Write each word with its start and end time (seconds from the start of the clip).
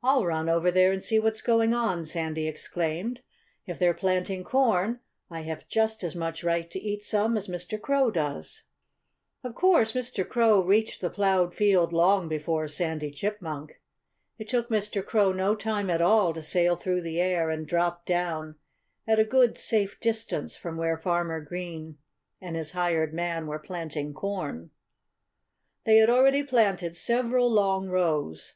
"I'll 0.00 0.24
run 0.24 0.48
over 0.48 0.70
there 0.70 0.92
and 0.92 1.02
see 1.02 1.18
what's 1.18 1.42
going 1.42 1.74
on!" 1.74 2.04
Sandy 2.04 2.46
exclaimed. 2.46 3.22
"If 3.66 3.80
they're 3.80 3.94
planting 3.94 4.44
corn 4.44 5.00
I 5.28 5.40
have 5.40 5.66
just 5.66 6.04
as 6.04 6.14
much 6.14 6.44
right 6.44 6.70
to 6.70 6.78
eat 6.78 7.02
some 7.02 7.36
as 7.36 7.48
Mr. 7.48 7.80
Crow 7.80 8.12
has." 8.14 8.62
Of 9.42 9.56
course, 9.56 9.90
Mr. 9.90 10.24
Crow 10.28 10.60
reached 10.60 11.00
the 11.00 11.10
ploughed 11.10 11.52
field 11.52 11.92
long 11.92 12.28
before 12.28 12.68
Sandy 12.68 13.10
Chipmunk. 13.10 13.80
It 14.38 14.48
took 14.48 14.68
Mr. 14.68 15.04
Crow 15.04 15.32
no 15.32 15.56
time 15.56 15.90
at 15.90 16.00
all 16.00 16.32
to 16.34 16.44
sail 16.44 16.76
through 16.76 17.00
the 17.00 17.20
air 17.20 17.50
and 17.50 17.66
drop 17.66 18.04
down 18.06 18.54
at 19.04 19.18
a 19.18 19.24
good, 19.24 19.58
safe 19.58 19.98
distance 19.98 20.56
from 20.56 20.76
where 20.76 20.96
Farmer 20.96 21.40
Green 21.40 21.98
and 22.40 22.54
his 22.54 22.70
hired 22.70 23.12
man 23.12 23.48
were 23.48 23.58
planting 23.58 24.14
corn. 24.14 24.70
They 25.84 25.96
had 25.96 26.08
already 26.08 26.44
planted 26.44 26.94
several 26.94 27.50
long 27.50 27.88
rows. 27.88 28.54